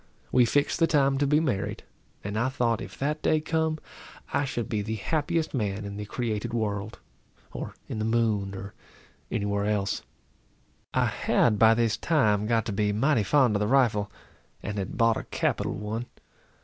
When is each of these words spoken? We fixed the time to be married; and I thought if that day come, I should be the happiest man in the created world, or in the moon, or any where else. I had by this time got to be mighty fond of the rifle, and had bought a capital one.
We 0.31 0.45
fixed 0.45 0.79
the 0.79 0.87
time 0.87 1.19
to 1.19 1.27
be 1.27 1.39
married; 1.39 1.83
and 2.23 2.35
I 2.35 2.49
thought 2.49 2.81
if 2.81 2.97
that 2.97 3.21
day 3.21 3.39
come, 3.39 3.77
I 4.33 4.45
should 4.45 4.67
be 4.67 4.81
the 4.81 4.95
happiest 4.95 5.53
man 5.53 5.85
in 5.85 5.95
the 5.95 6.05
created 6.05 6.55
world, 6.55 6.97
or 7.51 7.75
in 7.87 7.99
the 7.99 8.05
moon, 8.05 8.55
or 8.55 8.73
any 9.29 9.45
where 9.45 9.65
else. 9.67 10.01
I 10.91 11.05
had 11.05 11.59
by 11.59 11.75
this 11.75 11.97
time 11.97 12.47
got 12.47 12.65
to 12.65 12.73
be 12.73 12.91
mighty 12.91 13.21
fond 13.21 13.55
of 13.55 13.59
the 13.59 13.67
rifle, 13.67 14.11
and 14.63 14.79
had 14.79 14.97
bought 14.97 15.17
a 15.17 15.23
capital 15.25 15.75
one. 15.75 16.07